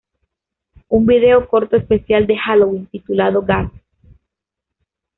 Un 0.87 1.05
video 1.05 1.47
corto 1.47 1.75
especial 1.77 2.25
de 2.25 2.35
Halloween 2.35 2.87
titulado 2.87 3.43
"Gag! 3.43 3.69